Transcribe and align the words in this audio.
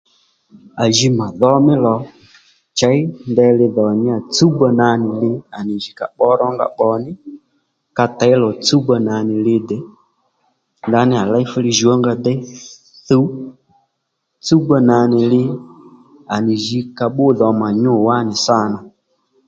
À 0.83 0.85
ji 0.95 1.07
mà 1.19 1.25
dhǒ 1.39 1.51
mí 1.65 1.73
lò 1.85 1.95
chěy 2.77 2.99
ndeyli 3.31 3.65
dhò 3.75 3.85
níyà 4.01 4.17
tsúwba 4.33 4.67
nà 4.79 4.87
nì 5.01 5.09
li 5.21 5.31
à 5.57 5.59
ji 5.81 5.91
ka 5.99 6.05
pbǒ 6.13 6.25
rǒnga 6.39 6.65
pbò 6.73 6.89
ní 7.03 7.11
ka 7.97 8.05
těy 8.19 8.35
lò 8.43 8.49
tsúwbà 8.63 8.95
nà 9.07 9.15
nì 9.27 9.35
li 9.45 9.55
dè 9.69 9.77
ndaní 10.87 11.13
à 11.23 11.25
léy 11.33 11.45
fúli 11.51 11.71
jùw 11.77 11.91
ónga 11.95 12.13
déy 12.25 12.39
shú 13.05 13.19
tsúwba 14.45 14.77
nà 14.89 14.97
nì 15.11 15.19
li 15.31 15.43
à 16.33 16.35
nì 16.45 16.53
jǐ 16.65 16.79
ka 16.97 17.05
bbú 17.11 17.25
dhomà 17.39 17.67
nyû 17.81 17.91
wánì 18.07 18.33
sâ 18.45 18.57
nà 18.73 18.79